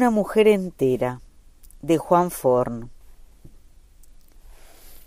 [0.00, 1.20] Una mujer entera,
[1.82, 2.88] de Juan Forn.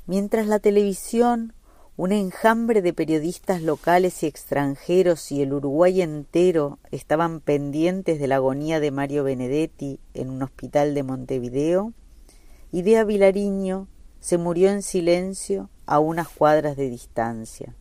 [0.05, 1.53] Mientras la televisión,
[1.97, 8.35] un enjambre de periodistas locales y extranjeros y el Uruguay entero estaban pendientes de la
[8.35, 11.93] agonía de Mario Benedetti en un hospital de Montevideo,
[12.71, 13.87] Idea Vilariño
[14.19, 17.73] se murió en silencio a unas cuadras de distancia.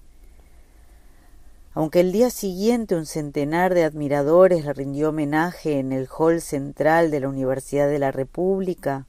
[1.75, 7.11] Aunque el día siguiente un centenar de admiradores le rindió homenaje en el hall central
[7.11, 9.07] de la Universidad de la República,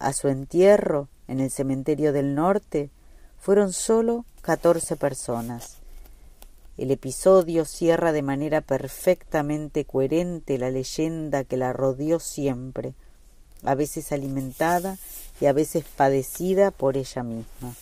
[0.00, 2.90] a su entierro en el cementerio del norte
[3.38, 5.76] fueron solo catorce personas.
[6.76, 12.94] El episodio cierra de manera perfectamente coherente la leyenda que la rodeó siempre,
[13.62, 14.98] a veces alimentada
[15.40, 17.74] y a veces padecida por ella misma.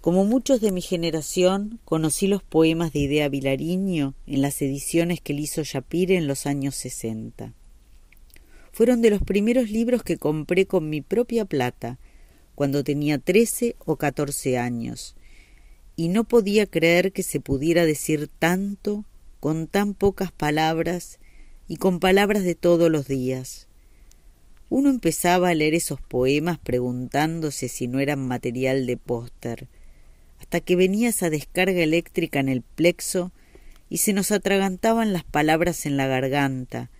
[0.00, 5.34] Como muchos de mi generación, conocí los poemas de Idea Vilariño en las ediciones que
[5.34, 7.52] le hizo Shapire en los años sesenta.
[8.72, 11.98] Fueron de los primeros libros que compré con mi propia plata,
[12.54, 15.16] cuando tenía trece o catorce años,
[15.96, 19.04] y no podía creer que se pudiera decir tanto
[19.38, 21.18] con tan pocas palabras
[21.68, 23.68] y con palabras de todos los días.
[24.70, 29.68] Uno empezaba a leer esos poemas preguntándose si no eran material de póster,
[30.40, 33.32] hasta que venía esa descarga eléctrica en el plexo
[33.88, 36.90] y se nos atragantaban las palabras en la garganta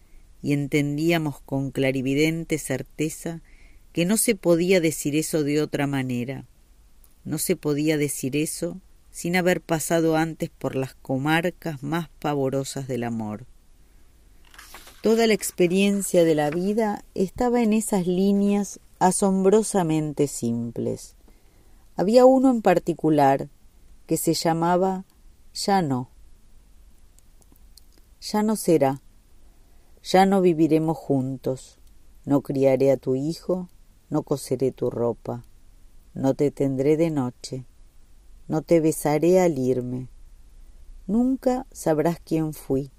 [0.43, 3.41] y entendíamos con clarividente certeza
[3.93, 6.47] que no se podía decir eso de otra manera.
[7.25, 13.05] No se podía decir eso sin haber pasado antes por las comarcas más pavorosas del
[13.05, 13.47] amor.
[15.03, 21.17] Toda la experiencia de la vida estaba en esas líneas asombrosamente simples.
[21.97, 23.49] Había uno en particular
[24.07, 25.05] que se llamaba
[25.53, 26.11] Ya no.
[28.21, 29.03] Ya no será.
[30.03, 31.79] Ya no viviremos juntos.
[32.25, 33.69] No criaré a tu hijo,
[34.09, 35.45] no coseré tu ropa.
[36.15, 37.67] No te tendré de noche.
[38.49, 40.09] No te besaré al irme.
[41.07, 42.91] Nunca sabrás quién fui,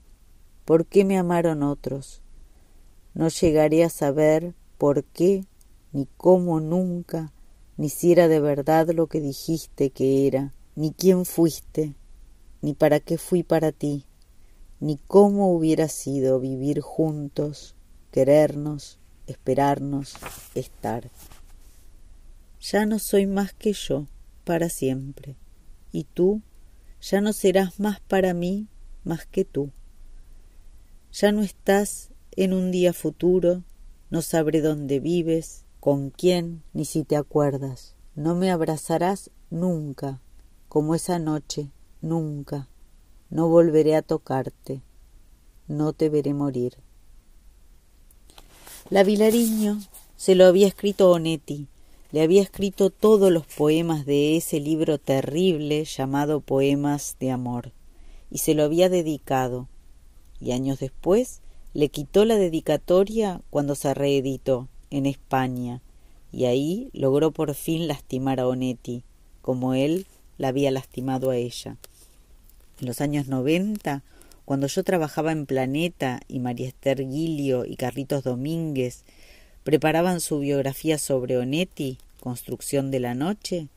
[0.65, 2.21] por qué me amaron otros.
[3.13, 5.45] No llegaré a saber por qué
[5.91, 7.31] ni cómo nunca
[7.81, 11.95] ni si era de verdad lo que dijiste que era, ni quién fuiste,
[12.61, 14.05] ni para qué fui para ti,
[14.79, 17.73] ni cómo hubiera sido vivir juntos,
[18.11, 20.13] querernos, esperarnos,
[20.53, 21.09] estar.
[22.59, 24.05] Ya no soy más que yo,
[24.43, 25.35] para siempre,
[25.91, 26.43] y tú
[27.01, 28.67] ya no serás más para mí
[29.03, 29.71] más que tú.
[31.11, 33.63] Ya no estás en un día futuro,
[34.11, 37.95] no sabré dónde vives, con quién, ni si te acuerdas.
[38.13, 40.21] No me abrazarás nunca,
[40.69, 41.71] como esa noche,
[42.01, 42.69] nunca.
[43.31, 44.83] No volveré a tocarte,
[45.67, 46.77] no te veré morir.
[48.91, 49.81] La Vilariño
[50.17, 51.67] se lo había escrito Onetti,
[52.11, 57.71] le había escrito todos los poemas de ese libro terrible llamado Poemas de Amor,
[58.29, 59.67] y se lo había dedicado,
[60.39, 61.41] y años después
[61.73, 65.81] le quitó la dedicatoria cuando se reeditó en España,
[66.31, 69.03] y ahí logró por fin lastimar a Onetti,
[69.41, 70.05] como él
[70.37, 71.77] la había lastimado a ella.
[72.79, 74.03] En los años noventa,
[74.45, 79.03] cuando yo trabajaba en Planeta y María Esther Guilio y Carlitos Domínguez
[79.63, 83.67] preparaban su biografía sobre Onetti, Construcción de la Noche,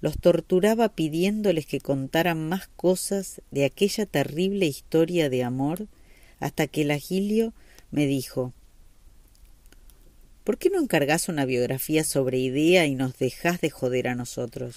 [0.00, 5.86] los torturaba pidiéndoles que contaran más cosas de aquella terrible historia de amor,
[6.40, 7.52] hasta que el Agilio
[7.90, 8.52] me dijo
[10.48, 14.76] ¿Por qué no encargas una biografía sobre idea y nos dejás de joder a nosotros?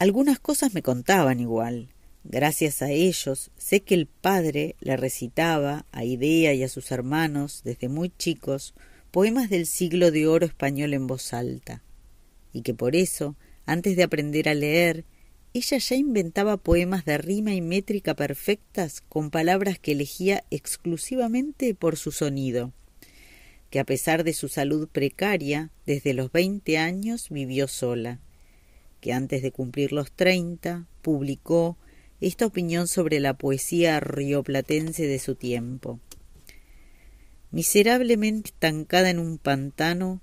[0.00, 1.86] Algunas cosas me contaban igual.
[2.24, 7.60] Gracias a ellos sé que el padre le recitaba a Idea y a sus hermanos
[7.62, 8.74] desde muy chicos
[9.12, 11.84] poemas del siglo de oro español en voz alta,
[12.52, 13.36] y que por eso,
[13.66, 15.04] antes de aprender a leer,
[15.54, 21.96] ella ya inventaba poemas de rima y métrica perfectas con palabras que elegía exclusivamente por
[21.96, 22.72] su sonido
[23.70, 28.20] que a pesar de su salud precaria, desde los veinte años vivió sola,
[29.00, 31.76] que antes de cumplir los treinta publicó
[32.20, 36.00] esta opinión sobre la poesía rioplatense de su tiempo.
[37.50, 40.20] Miserablemente estancada en un pantano,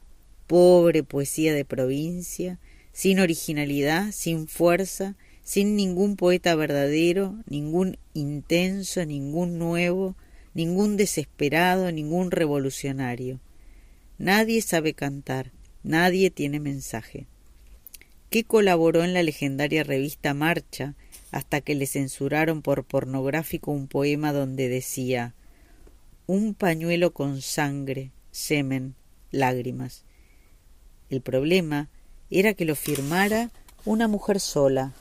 [0.48, 2.60] pobre poesía de provincia,
[2.92, 10.16] sin originalidad, sin fuerza, sin ningún poeta verdadero, ningún intenso, ningún nuevo,
[10.54, 13.40] ningún desesperado, ningún revolucionario.
[14.18, 15.52] Nadie sabe cantar,
[15.84, 17.28] nadie tiene mensaje.
[18.30, 20.96] ¿Qué colaboró en la legendaria revista Marcha
[21.32, 25.34] hasta que le censuraron por pornográfico un poema donde decía
[26.28, 28.96] un pañuelo con sangre, semen,
[29.32, 30.06] lágrimas.
[31.10, 31.90] El problema
[32.30, 33.52] era que lo firmara
[33.84, 34.94] una mujer sola.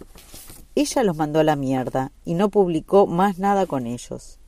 [0.75, 4.38] Ella los mandó a la mierda y no publicó más nada con ellos.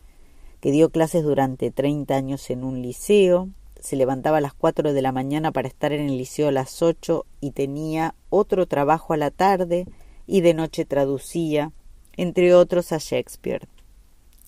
[0.64, 5.02] Que dio clases durante treinta años en un liceo, se levantaba a las cuatro de
[5.02, 9.18] la mañana para estar en el liceo a las ocho y tenía otro trabajo a
[9.18, 9.86] la tarde
[10.26, 11.70] y de noche traducía,
[12.16, 13.68] entre otros a Shakespeare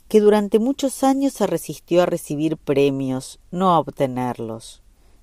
[0.09, 4.81] que durante muchos años se resistió a recibir premios, no a obtenerlos.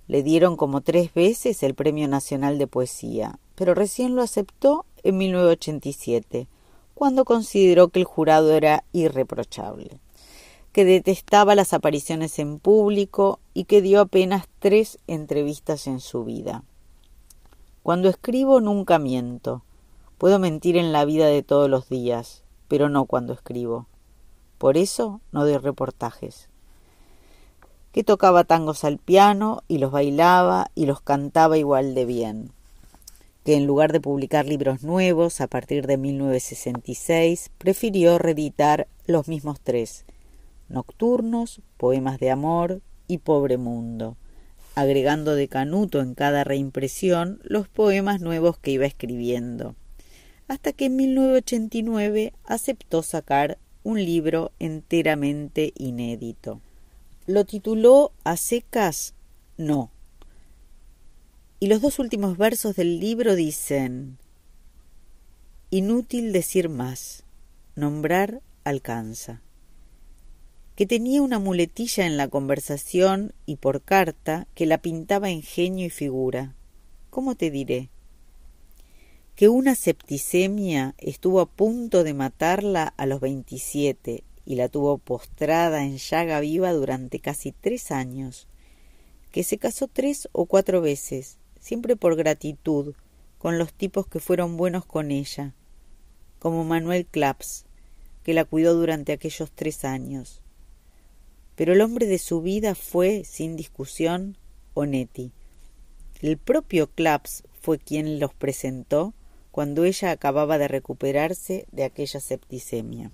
[0.07, 5.17] Le dieron como tres veces el Premio Nacional de Poesía, pero recién lo aceptó en
[5.17, 6.47] 1987,
[6.93, 9.99] cuando consideró que el jurado era irreprochable,
[10.73, 16.63] que detestaba las apariciones en público y que dio apenas tres entrevistas en su vida.
[17.83, 19.63] Cuando escribo nunca miento.
[20.17, 23.87] Puedo mentir en la vida de todos los días, pero no cuando escribo.
[24.57, 26.49] Por eso no doy reportajes.
[27.91, 32.51] Que tocaba tangos al piano y los bailaba y los cantaba igual de bien.
[33.43, 39.59] Que en lugar de publicar libros nuevos a partir de 1966, prefirió reeditar los mismos
[39.61, 40.05] tres:
[40.73, 44.17] Nocturnos, Poemas de Amor y Pobre Mundo,
[44.75, 49.75] agregando de canuto en cada reimpresión los poemas nuevos que iba escribiendo
[50.47, 56.61] hasta que en 1989 aceptó sacar un libro enteramente inédito.
[57.25, 59.13] Lo tituló A secas
[59.57, 59.91] no.
[61.59, 64.17] Y los dos últimos versos del libro dicen
[65.69, 67.23] Inútil decir más,
[67.75, 69.41] nombrar alcanza.
[70.75, 75.85] Que tenía una muletilla en la conversación y por carta que la pintaba en genio
[75.85, 76.55] y figura.
[77.09, 77.89] ¿Cómo te diré?
[79.35, 85.83] que una septicemia estuvo a punto de matarla a los veintisiete y la tuvo postrada
[85.83, 88.47] en llaga viva durante casi tres años,
[89.31, 92.93] que se casó tres o cuatro veces, siempre por gratitud,
[93.39, 95.53] con los tipos que fueron buenos con ella,
[96.37, 97.65] como Manuel Claps,
[98.23, 100.42] que la cuidó durante aquellos tres años.
[101.55, 104.37] Pero el hombre de su vida fue, sin discusión,
[104.73, 105.31] Onetti.
[106.21, 109.13] El propio Claps fue quien los presentó
[109.51, 113.11] cuando ella acababa de recuperarse de aquella septicemia.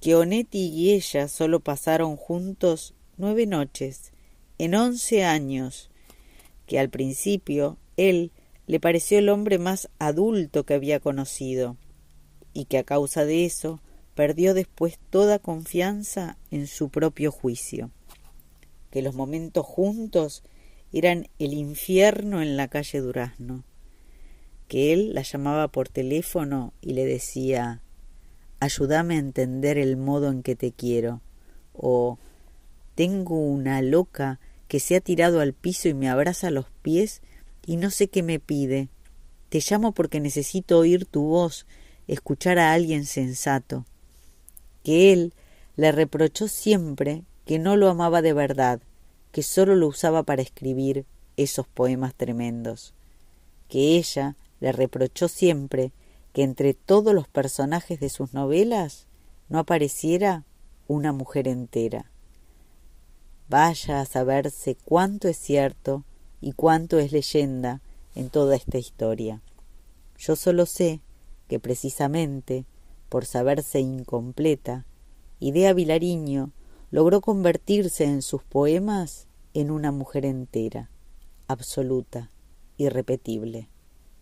[0.00, 4.12] Que Onetti y ella solo pasaron juntos nueve noches,
[4.58, 5.90] en once años,
[6.66, 8.30] que al principio él
[8.68, 11.76] le pareció el hombre más adulto que había conocido,
[12.52, 13.80] y que a causa de eso
[14.18, 17.92] perdió después toda confianza en su propio juicio,
[18.90, 20.42] que los momentos juntos
[20.92, 23.62] eran el infierno en la calle Durazno,
[24.66, 27.80] que él la llamaba por teléfono y le decía
[28.58, 31.20] ayúdame a entender el modo en que te quiero
[31.72, 32.18] o
[32.96, 37.22] tengo una loca que se ha tirado al piso y me abraza los pies
[37.64, 38.88] y no sé qué me pide.
[39.48, 41.66] Te llamo porque necesito oír tu voz,
[42.08, 43.86] escuchar a alguien sensato.
[44.88, 45.34] Que él
[45.76, 48.80] le reprochó siempre que no lo amaba de verdad,
[49.32, 51.04] que sólo lo usaba para escribir
[51.36, 52.94] esos poemas tremendos.
[53.68, 55.92] Que ella le reprochó siempre
[56.32, 59.06] que entre todos los personajes de sus novelas
[59.50, 60.46] no apareciera
[60.86, 62.10] una mujer entera.
[63.50, 66.02] Vaya a saberse cuánto es cierto
[66.40, 67.82] y cuánto es leyenda
[68.14, 69.42] en toda esta historia.
[70.16, 71.02] Yo solo sé
[71.46, 72.64] que precisamente
[73.08, 74.86] por saberse incompleta,
[75.40, 76.52] Idea Vilariño
[76.90, 80.90] logró convertirse en sus poemas en una mujer entera,
[81.46, 82.30] absoluta,
[82.76, 83.68] irrepetible.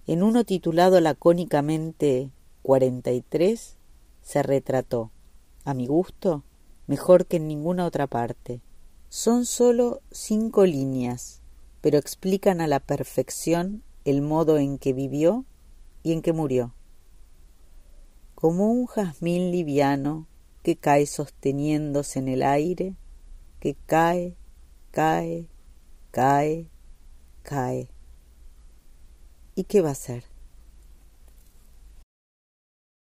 [0.06, 2.30] En uno titulado lacónicamente
[2.62, 3.76] 43
[4.22, 5.10] se retrató,
[5.64, 6.44] a mi gusto,
[6.86, 8.60] mejor que en ninguna otra parte.
[9.08, 11.40] Son sólo cinco líneas,
[11.80, 15.44] pero explican a la perfección el modo en que vivió
[16.02, 16.75] y en que murió.
[18.36, 20.28] Como un jazmín liviano
[20.62, 22.94] que cae sosteniéndose en el aire,
[23.60, 24.36] que cae,
[24.90, 25.48] cae,
[26.10, 26.68] cae,
[27.42, 27.88] cae
[29.54, 30.35] ¿Y qué va a hacer?